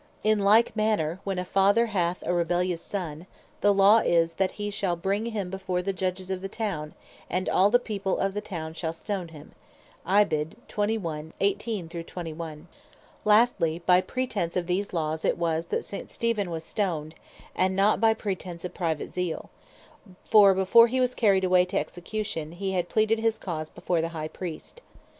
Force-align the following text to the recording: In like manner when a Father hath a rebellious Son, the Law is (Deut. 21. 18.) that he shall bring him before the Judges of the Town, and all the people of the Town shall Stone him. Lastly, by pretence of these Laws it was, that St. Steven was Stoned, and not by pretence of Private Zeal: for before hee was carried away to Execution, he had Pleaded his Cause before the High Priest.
In 0.23 0.39
like 0.39 0.75
manner 0.75 1.19
when 1.23 1.37
a 1.37 1.45
Father 1.45 1.85
hath 1.85 2.23
a 2.25 2.33
rebellious 2.33 2.81
Son, 2.81 3.27
the 3.59 3.71
Law 3.71 3.99
is 3.99 4.33
(Deut. 4.33 4.37
21. 4.37 4.37
18.) 4.37 4.37
that 4.47 4.51
he 4.55 4.69
shall 4.71 4.95
bring 4.95 5.25
him 5.27 5.49
before 5.51 5.83
the 5.83 5.93
Judges 5.93 6.31
of 6.31 6.41
the 6.41 6.49
Town, 6.49 6.95
and 7.29 7.47
all 7.47 7.69
the 7.69 7.77
people 7.77 8.17
of 8.17 8.33
the 8.33 8.41
Town 8.41 8.73
shall 8.73 8.93
Stone 8.93 9.27
him. 9.27 9.51
Lastly, 10.03 10.53
by 13.85 14.01
pretence 14.01 14.55
of 14.57 14.65
these 14.65 14.91
Laws 14.91 15.23
it 15.23 15.37
was, 15.37 15.67
that 15.67 15.85
St. 15.85 16.09
Steven 16.09 16.49
was 16.49 16.63
Stoned, 16.63 17.13
and 17.55 17.75
not 17.75 17.99
by 18.01 18.15
pretence 18.15 18.65
of 18.65 18.73
Private 18.73 19.13
Zeal: 19.13 19.51
for 20.25 20.55
before 20.55 20.87
hee 20.87 20.99
was 20.99 21.13
carried 21.13 21.43
away 21.43 21.63
to 21.65 21.77
Execution, 21.77 22.53
he 22.53 22.71
had 22.71 22.89
Pleaded 22.89 23.19
his 23.19 23.37
Cause 23.37 23.69
before 23.69 24.01
the 24.01 24.09
High 24.17 24.29
Priest. 24.29 24.81